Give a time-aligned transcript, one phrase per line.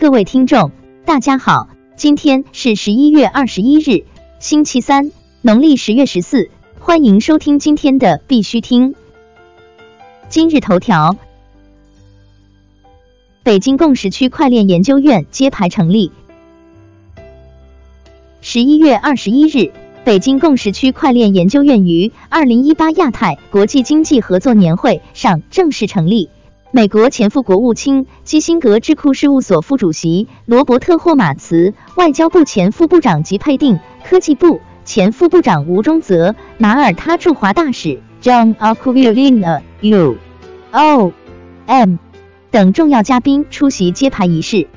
[0.00, 0.70] 各位听众，
[1.04, 4.04] 大家好，今天是十一月二十一日，
[4.38, 5.10] 星期三，
[5.42, 8.94] 农历十月十四，欢迎收听今天的必须听。
[10.28, 11.16] 今日头条：
[13.42, 16.12] 北京共识区块链研究院揭牌成立。
[18.40, 19.72] 十一月二十一日，
[20.04, 26.30] 北京共识区块链研究院于二零一八亚太国际经济合作年会上正式成立。
[26.78, 40.18] 美国前副国务卿基辛格智库事务所副主席罗伯特霍马茨、外交部前副部长吉佩定、科技部前副部长吴中泽、马耳他驻华大使 John Aquilina U
[40.70, 41.12] O
[41.66, 41.96] M
[42.52, 44.68] 等重要嘉宾出席揭牌仪式。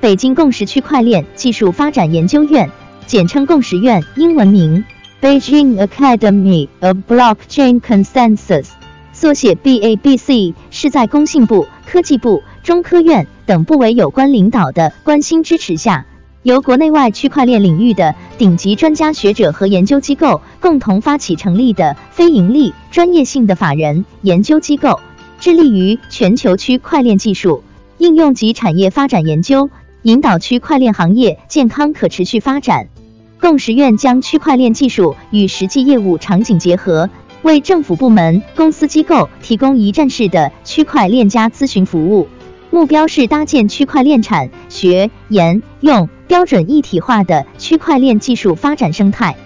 [0.00, 2.70] 北京共识区块链技术发展研究院，
[3.08, 4.84] 简称共识院，英文名
[5.20, 8.77] Beijing Academy of Blockchain Consensus。
[9.20, 16.06] 缩写 BABC 是在工信部、科技部、中科院等部委有关领导的关心支持下，
[16.44, 25.00] 由国内外区块链领域的顶级专家学者和研究机构共同发起成立的非盈利、专业性的法人研究机构，
[25.40, 27.64] 致力于全球区块链技术
[27.98, 29.68] 应用及产业发展研究，
[30.02, 32.86] 引导区块链行业健康可持续发展。
[33.40, 37.10] 共识院将区块链技术与实际业务场景结合。
[37.42, 42.28] 为政府部门、公司机构提供一站式的区块链加咨询服务，
[42.70, 49.36] 目标是搭建区块链产学研用标准一体化的区块链技术发展生态。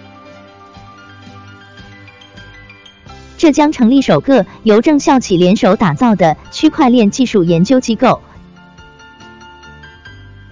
[3.37, 8.21] 浙江成立首个由政校企联手打造的区块链技术研究机构。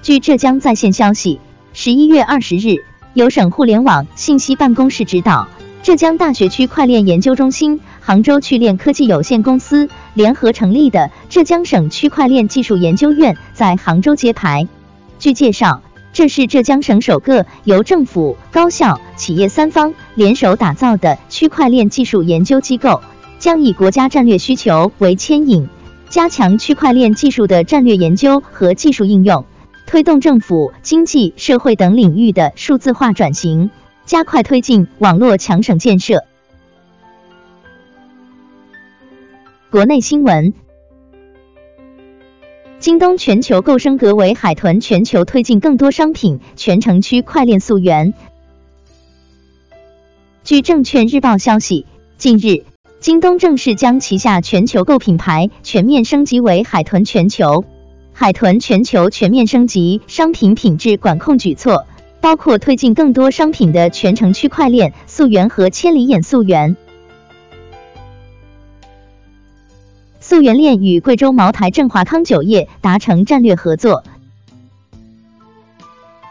[0.01, 1.39] 据浙江在线消息，
[1.73, 2.83] 十一月二十日，
[3.13, 5.47] 由省互联网信息办公室指导。
[5.83, 14.67] 浙江大学区块链研究中心、杭州趣链科技有限公司联合成立的浙江省区块链技术研究院在杭州揭牌。
[15.17, 15.81] 据介绍，
[16.13, 23.01] 这是浙江省首个由政府、高校、企业三方联手打造的区块链技术研究机构，
[23.39, 25.67] 将以国家战略需求为牵引，
[26.09, 29.45] 加强区块链技术的战略研究和技术应用，
[29.87, 33.71] 推动政府、经济社会等领域的数字化转型。
[34.11, 36.25] 加快推进网络强省建设。
[39.69, 40.53] 国内新闻：
[42.81, 48.13] 京东全球购升格为海豚全球，推进更多商品全程区块链溯源。
[50.43, 51.85] 据证券日报消息，
[52.17, 52.65] 近日，
[52.99, 57.63] 京东正式将旗下全球购品牌全面升级为海豚全球。
[58.11, 61.85] 海豚全球全面升级商品品质管控举措。
[62.21, 66.77] 包括推进更多商品的全程区块链溯源和千里眼溯源。
[70.19, 74.03] 溯源链与贵州茅台镇华康酒业达成战略合作。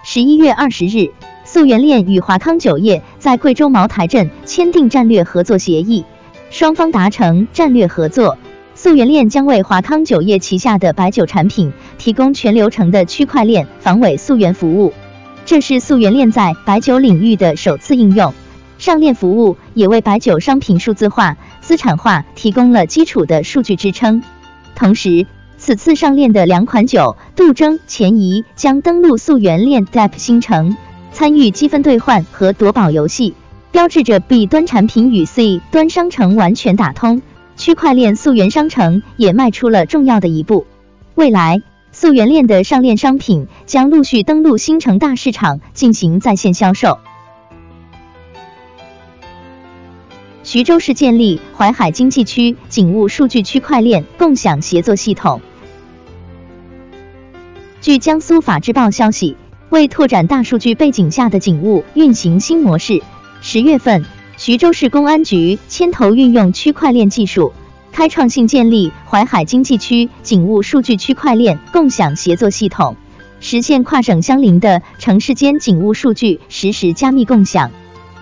[0.05, 1.11] 十一月二十日，
[1.45, 6.05] 溯源链与华康酒业在贵州茅台镇签订战略合作协议，
[6.51, 8.39] 双方达成战略合作。
[8.75, 14.95] 溯源链将为华康酒业旗下的白酒产品提供全流程的区块链防伪溯源服务。
[15.51, 18.33] 这是溯源链在白酒领域的首次应用，
[18.79, 24.23] 上链服务也为白酒商品数字化、资产化提供了基础的数据支撑。
[24.77, 25.27] 同时，
[25.59, 30.77] 此次上链的两款酒杜征、前移将登陆溯源链 DApp 新城，
[31.11, 33.35] 参与积分兑换和夺宝游戏，
[33.73, 37.23] 标志着 B 端产品与 C 端商城完全打通，
[37.57, 40.65] 区块链溯源商城也迈出了重要的一步。
[41.17, 41.61] 未来。
[42.01, 46.99] 溯源链的上链商品将陆续登陆新城大市场进行在线销售。
[50.43, 55.43] 徐州市建立淮海经济区警务数据区块链共享协作系统。
[57.83, 59.37] 据江苏法制报消息，
[59.69, 63.03] 为拓展大数据背景下的警务运行新模式，
[63.43, 64.07] 十月份，
[64.39, 67.53] 徐州市公安局牵头运用区块链技术。
[67.93, 72.97] 开创性建立淮海经济区警务数据区块链共享协作系统，
[73.41, 77.71] 实现跨省相邻的城市间警务数据实时加密共享。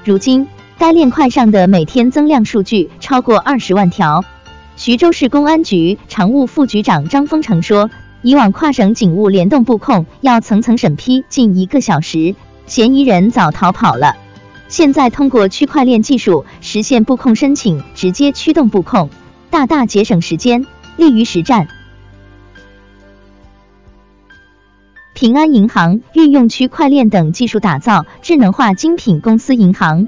[0.04, 0.46] 如今，
[0.78, 4.24] 该链块上的每天增量数据超过二十万条。
[4.76, 7.90] 徐州市公安局常务副局长张峰成说，
[8.22, 12.34] 以往跨省警务联动布控要层层审批近一个小时，
[12.66, 14.16] 嫌疑人早逃跑了。
[14.68, 19.10] 现在通过区块链技术实现布控申请直接驱动布控。
[19.50, 20.66] 大大节省时间，
[20.96, 21.68] 利于实战。
[25.14, 30.06] 平安银行运用区块链等技术打造智能化精品公司银行。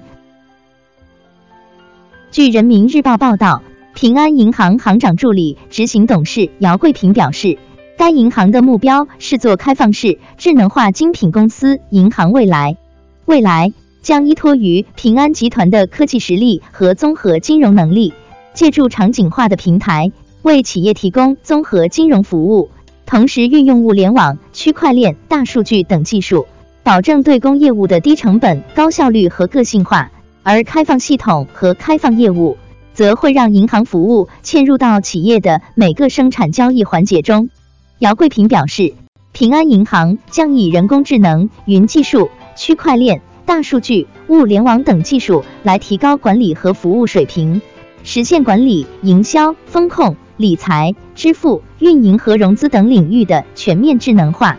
[2.31, 3.63] 据人民日报报道，
[3.95, 7.59] 平安银行行长助理、执行董事姚桂平表示，
[7.99, 12.77] 该银行的目标是做开放式智能化精品公司银行未来，
[13.25, 13.73] 未来
[14.03, 18.15] 将依托于平安集团的科技实力和综合金融能力，
[18.55, 20.13] 借助场景化的平台
[20.43, 22.71] 为企业提供综合金融服务，
[23.07, 26.47] 同时运用物联网、区块链、大数据等技术，
[26.83, 30.11] 保证对公业务的低成本、高效率和个性化。
[30.43, 32.57] 而开放系统和开放业务
[32.95, 37.51] 则会让银行服务嵌入到企业的每个生产交易环节中。
[37.99, 38.95] 姚桂平表示，
[39.33, 47.61] 平安银行将以人工智能、云技术、区块链、大数据、物联网等技术来提高管理和服务水平，
[48.03, 54.59] 实现管理、营销、风控、理财、支付、运营和融资等领域的全面智能化。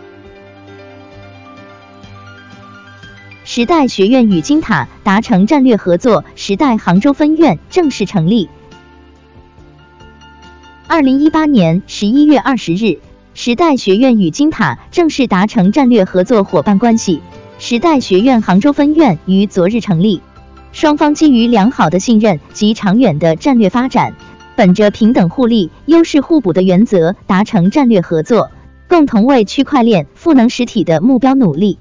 [3.43, 8.47] 时代学院与金塔达成战略合作，时代杭州分院正式成立。
[10.88, 12.99] 二零一八年十一月二十日。
[13.33, 17.21] 时代学院与金塔正式达成战略合作伙伴关系。
[17.59, 20.21] 时代学院杭州分院于昨日成立，
[20.71, 24.15] 双方基于良好的信任及长远的战略发展，
[24.56, 28.50] 本着平等互利、优势互补的原则达成战略合作，
[28.88, 31.77] 共同为区块链赋能实体的目标努力。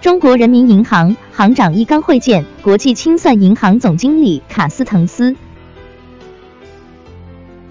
[0.00, 5.36] 中国人民银行行长易纲会见国际清算银行总经理卡斯滕斯。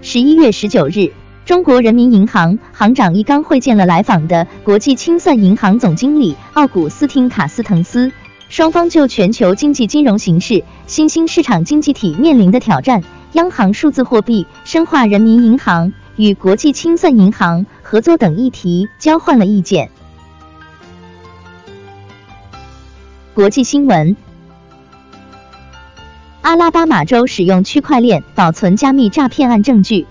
[0.00, 1.12] 十一月十九日，
[1.50, 8.12] 中国人民银行行长易纲会见了来访的国际清算银行总经理奥古斯汀卡斯滕斯，
[8.48, 13.02] 双方就全球经济金融形势、新兴市场经济体面临的挑战、
[13.32, 19.90] 央行数字货币、深化人民银行与国际清算银行合作等议题交换了意见。
[23.34, 24.16] 国际新闻。
[26.42, 30.06] 阿拉巴马州使用区块链保存加密诈骗案证据。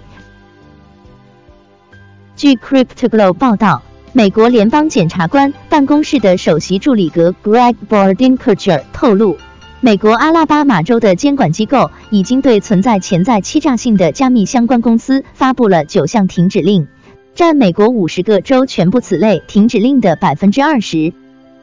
[2.40, 3.82] 据 CryptoGlobe 报道，
[4.14, 9.36] 美国联邦检察官办公室的首席助理格 Greg Bordinkircher 透露，
[9.82, 16.88] 美国阿拉巴马州的监管机构已经对存在潜在欺诈性的加密相关公司发布了九项停止令，
[17.36, 21.12] 占美国五十个州全部此类停止令的百分之二十。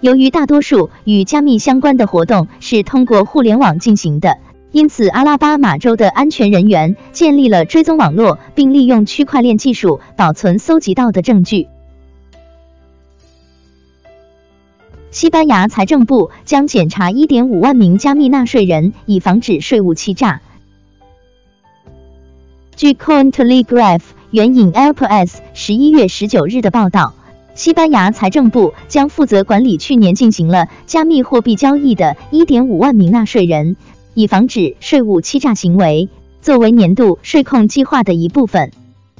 [0.02, 4.36] 由于大多数与加密相关的活动是通过互联网进行的。
[4.72, 11.68] 因此，阿拉巴马州的安全人员建立了追踪网络，并利用区块链技术保存搜集到的证据。
[15.10, 20.42] 西班牙财政部将检查1.5万名加密纳税人，以防止税务欺诈。
[22.74, 27.14] 据 Cointelegraph 援引 LPS 十一月十九日的报道，
[27.54, 33.76] 西班牙财政部将负责管理去年进行了加密货币交易的1.5万名纳税人。
[34.16, 36.08] 以防止税务欺诈行为，
[36.40, 38.72] 作为年度税控计划的一部分，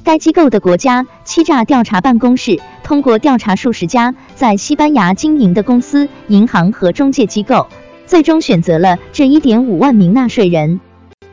[0.03, 7.67] 该机构的国家欺诈调查办公室通过调查数十家在西班牙经营的公司、银行和中介机构，
[8.07, 10.79] 最终选择了这一点五万名纳税人。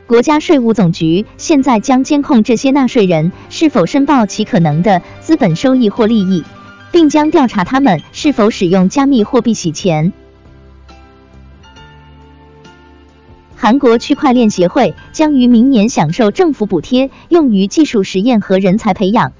[0.05, 6.43] 国家税务总局现在将监控这些纳税人是否申报其可能的资本收益或利益，
[6.91, 10.13] 并将调查他们是否使用加密货币洗钱。
[13.65, 19.33] 韩国区块链协会将于明年享受政府补贴，用于技术实验和人才培养。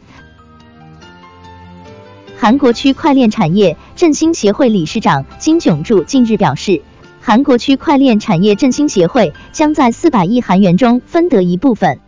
[2.36, 6.82] 韩国区块链产业振兴协会理事长金炯柱近日表示，
[7.22, 12.00] 韩国区块链产业振兴协会将在四百亿韩元中分得一部分。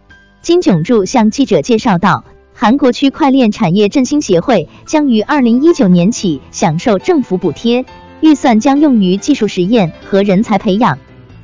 [0.42, 2.24] 金炯柱向记者介绍道，
[2.56, 7.86] 韩国区块链产业振兴协会将于二零一九年起享受政府补贴，
[8.22, 10.98] 预算将用于技术实验和人才培养。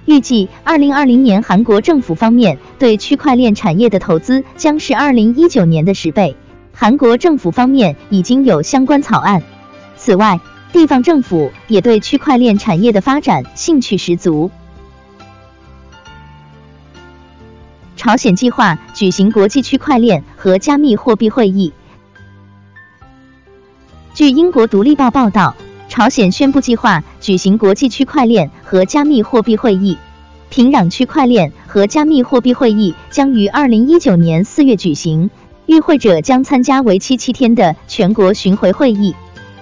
[0.06, 6.36] 预计二零二零年韩国政府方面对区块链产业的投资将是二零一九年的十倍。
[6.74, 9.42] 韩国政府方面已经有相关草案。
[9.96, 10.40] 此外，
[10.74, 14.52] 地方政府也对区块链产业的发展兴趣十足。
[17.96, 21.72] 朝鲜计划举行国际区块链和加密货币会议。
[24.14, 25.56] 据英国独立报报道。
[25.94, 29.96] 朝鲜宣布计划举行国际区块链和加密货币会议。
[30.50, 35.30] 平壤区块链和加密货币会议将于二零一九年四月举行，
[35.68, 39.14] 与会者将参加为期七天的全国巡回会议，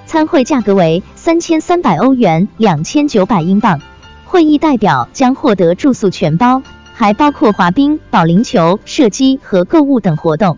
[0.05, 3.81] 参会价格为三千三百欧元，两千九百英镑。
[4.23, 10.57] 会议代表将获得住宿全包，还包括滑冰、保龄球、射击和购物等活动。